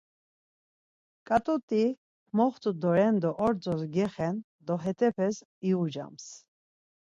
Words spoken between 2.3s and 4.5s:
moxtu doren do ordzos gexen